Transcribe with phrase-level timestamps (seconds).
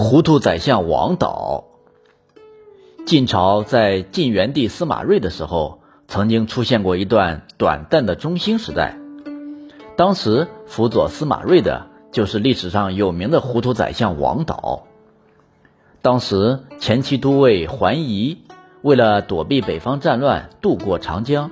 [0.00, 1.64] 糊涂宰相王导。
[3.04, 8.96] 晋朝在晋元帝司马睿的时候，曾经出现过一段短暂的中兴时代。
[9.96, 14.86] 当时辅佐司马睿的就是历史上有名的糊涂宰相王导。
[16.00, 18.38] 当时前期都尉桓仪
[18.80, 21.50] 为了躲避北方战乱，渡过长江，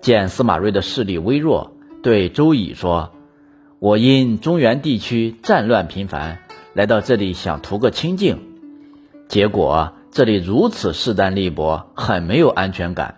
[0.00, 1.70] 见司马睿的势力微弱，
[2.02, 3.12] 对周乙说
[3.78, 6.40] ：“我因中原地区战乱频繁，
[6.78, 8.38] 来到这里想图个清静，
[9.26, 13.16] 结果。”这里如此势单力薄，很没有安全感，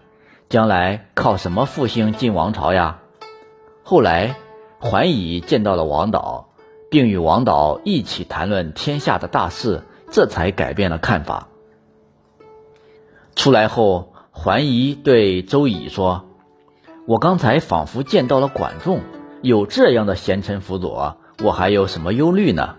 [0.49, 3.01] 将来靠什么复兴晋王朝呀？
[3.85, 4.37] 后来，
[4.79, 6.49] 桓乙见到了王导，
[6.91, 11.49] 并与王导一起谈论天下的大事，这才改变了看法。
[13.37, 16.25] 出来后，桓乙对周乙说
[17.07, 19.01] ：“我刚才仿佛见到了管仲，
[19.43, 22.77] 有这样的贤臣辅佐，我还有什么忧虑呢？”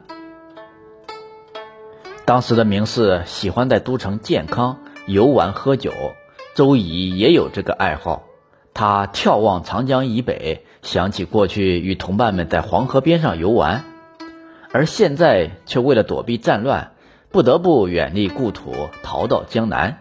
[2.31, 5.91] 当时的名士喜欢在都城健康游玩喝酒，
[6.55, 8.23] 周乙也有这个爱好。
[8.73, 13.83] 他眺望长江以北，想起过去与同伴们在黄河边上游玩，
[14.71, 16.93] 而现在却为了躲避战乱，
[17.31, 18.73] 不得不远离故土，
[19.03, 19.97] 逃到江南，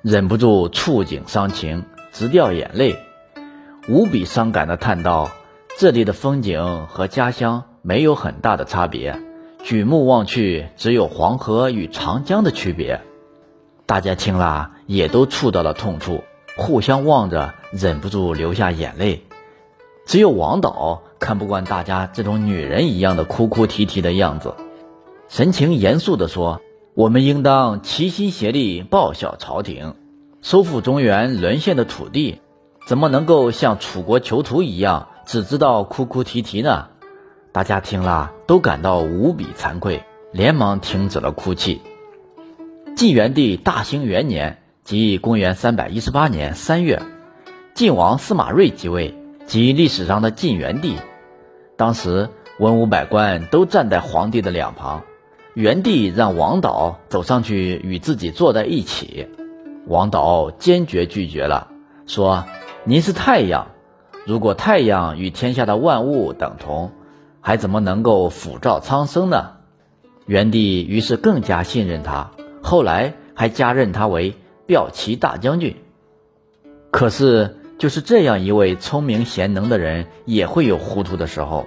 [0.00, 2.94] 忍不住触景伤情，直掉眼泪，
[3.88, 5.28] 无比伤感地叹道
[5.76, 9.20] ：“这里的风景和家乡没有很大的差别。”
[9.62, 13.00] 举目望去，只有黄河与长江的区别。
[13.86, 16.22] 大家听了也都触到了痛处，
[16.56, 19.24] 互相望着，忍不住流下眼泪。
[20.06, 24.54] 只有王导看不惯大家这种女人一样的哭哭啼啼的样子，
[25.28, 26.62] 神情严肃地说
[26.94, 29.94] ：“我们应当齐心协力报效朝廷，
[30.40, 32.40] 收复中原沦陷的土地，
[32.86, 36.88] 怎么能够像楚国囚徒一样，只知道哭哭啼啼呢？”
[37.58, 41.80] 大家听了都感到无比惭愧，连忙停止了哭泣。
[42.94, 47.02] 晋元帝大兴元年，即公元三百一十八年三月，
[47.74, 49.12] 晋王司马睿即位，
[49.44, 50.98] 即历史上的晋元帝。
[51.76, 55.02] 当时文武百官都站在皇帝的两旁，
[55.54, 59.26] 元帝让王导走上去与自己坐在一起，
[59.88, 61.66] 王导坚决拒绝了，
[62.06, 62.44] 说
[62.86, 63.66] ：“您是太阳，
[64.26, 66.92] 如果太阳与天下的万物等同。”
[67.40, 69.52] 还怎么能够抚照苍生呢？
[70.26, 72.30] 元帝于是更加信任他，
[72.62, 74.34] 后来还加任他为
[74.66, 75.76] 骠骑大将军。
[76.90, 81.66] 可是，就是这样一位聪明贤能的人，也会有糊涂的时候。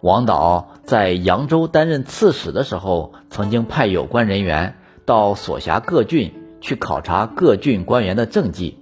[0.00, 4.76] 王导在扬州担任刺史的时候，曾经派有关人员
[5.06, 8.78] 到所辖各郡去考察各郡官员的政绩。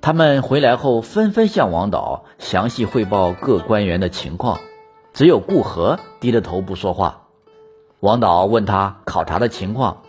[0.00, 4.60] 他们回来后，纷纷向王导详细汇报各官员的情况。
[5.18, 7.22] 只有顾和低着头不说话。
[7.98, 10.02] 王导问他考察的情况，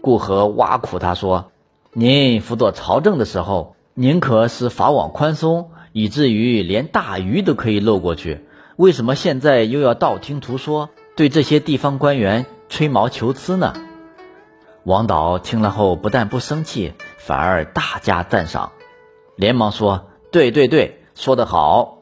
[0.00, 1.50] 顾和挖苦他说
[1.92, 8.46] ：“您辅佐朝政的时候，宁可使法网宽松，以至于连大鱼都可以漏过去，
[8.76, 13.74] 为什么现在又要道听途说，对这些地方官员吹毛求疵呢？”
[14.86, 18.70] 王导听了后，不但不生气，反而大加赞赏，
[19.34, 21.98] 连忙说：“对对对，说得好。”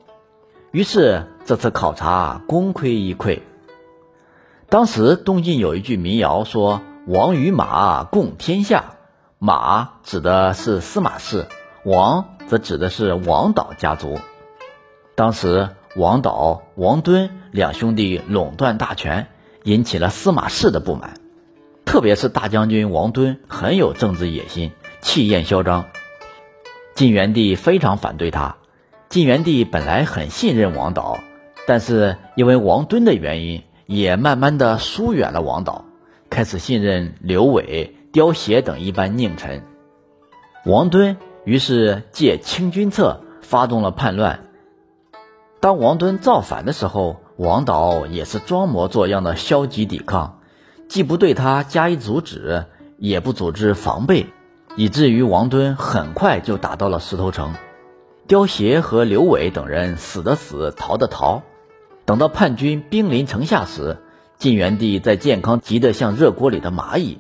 [0.73, 1.31] 于是。
[1.47, 3.41] 这次考察功亏一篑。
[4.71, 8.95] 当时东晋有一句民谣说：“王与马，共天下。”
[9.39, 11.47] 马指的是司马氏，
[11.85, 14.19] 王则指的是王导家族。
[15.15, 19.27] 当时王导、王敦两兄弟垄断大权，
[19.65, 21.13] 引起了司马氏的不满。
[21.85, 24.73] 特别是大将军王敦很有政治野心，
[25.03, 25.85] 气焰嚣张。
[26.95, 28.57] 晋元帝非常反对他。
[29.11, 31.19] 晋元帝本来很信任王导。
[31.67, 35.85] 但是因为王敦的原因，也慢慢的疏远了王导，
[36.31, 39.63] 开始信任刘伟、刁协等一般佞臣。
[40.65, 44.41] 王敦于是借清君侧发动了叛乱。
[45.61, 50.41] 当王敦造反的时候，王导也是装模作样的消极抵抗，
[50.89, 52.67] 既不对他加以阻止，
[52.99, 54.27] 也不组织防备，
[54.77, 57.55] 以至于王敦很快就打到了石头城。
[58.27, 61.43] 刁协和刘伟等人死的死，逃的逃。
[62.07, 63.97] 等到叛军兵临城下时，
[64.37, 67.19] 晋元帝在健康急得像热锅里的蚂蚁。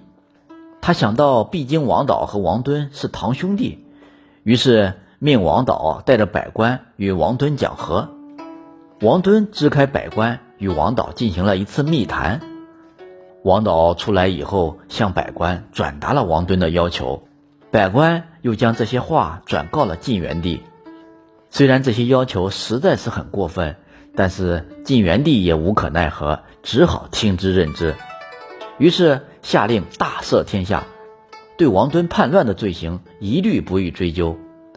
[0.83, 3.87] 他想到毕竟王导和王敦是堂兄弟，
[4.43, 8.11] 于是命王导带着百官与王敦讲和。
[9.01, 12.43] 王敦支开百官，与王导进行了一次密谈。
[13.43, 17.23] 王导出来以后，向百官转达了王敦的要求，
[17.71, 20.63] 百官又将这些话转告了晋元帝。
[21.49, 23.77] 虽然这些要求实在是很过分。
[24.17, 27.95] 但是晋元帝也无可奈何，只好听之任之。
[28.79, 30.85] 于是下令大赦天下，
[31.57, 34.37] 对王敦叛乱的罪行一律不予追究，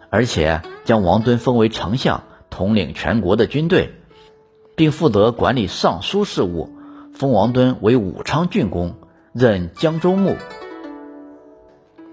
[0.10, 3.94] 而且将王敦封为丞相，统领全国的军队，
[4.75, 6.69] 并负责管理尚书事务，
[7.13, 8.95] 封王敦为武昌郡公，
[9.34, 10.36] 任江州牧。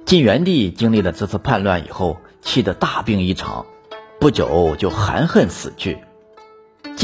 [0.04, 3.64] 晋元帝经历了这次叛乱以后，气得大病一场，
[4.20, 5.98] 不久就含恨死去。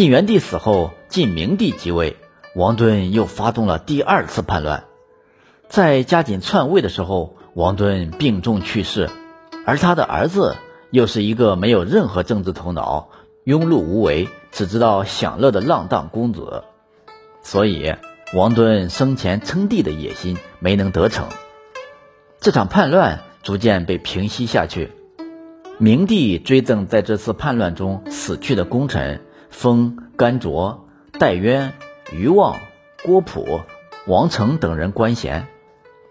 [0.00, 2.16] 晋元帝死后，晋明帝即位，
[2.54, 4.84] 王敦又发动了第二次叛乱。
[5.68, 9.10] 在加紧篡位的时候，王敦病重去世，
[9.66, 10.56] 而他的儿子
[10.90, 13.10] 又是一个没有任何政治头脑、
[13.44, 16.64] 庸碌无为、只知道享乐的浪荡公子，
[17.42, 17.94] 所以
[18.32, 21.28] 王敦生前称帝的野心没能得逞。
[22.40, 24.92] 这场叛乱逐渐被平息下去。
[25.76, 29.20] 明帝追赠在这次叛乱中死去的功臣，
[29.50, 30.86] 封甘卓、
[31.18, 31.74] 戴渊、
[32.12, 32.56] 于望、
[33.04, 33.60] 郭璞、
[34.06, 35.46] 王成等人官衔。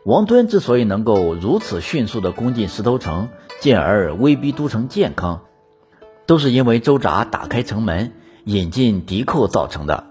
[0.05, 5.41] 王敦之所以能够如此迅速地攻进石头城，进而威逼都城建康，
[6.25, 8.13] 都是因为周札打开城门，
[8.45, 10.05] 引进敌寇造成的。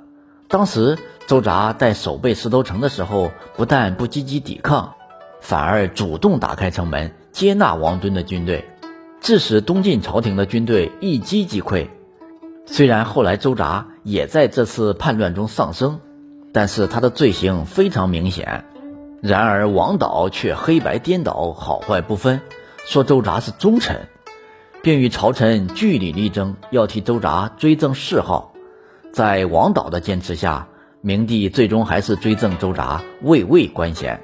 [0.48, 4.94] 当时周札在守备石头城的时候，不但不积极抵抗。
[5.40, 8.69] 反而主动打开城门，接纳王敦的军队，
[9.20, 11.88] 致使东晋朝廷的军队一击即溃。
[12.70, 16.00] 虽然后来周札也在这次叛乱中丧生，
[16.53, 18.67] 但是他的罪行非常明显。
[19.20, 22.41] 然而王导却黑白颠倒，好坏不分，
[22.87, 24.06] 说周札是忠臣，
[24.82, 28.53] 并与朝臣据理力争，要替周札追赠谥号。
[29.12, 30.69] 在王导的坚持下，
[31.00, 34.21] 明帝最终还是追赠周札卫尉官衔。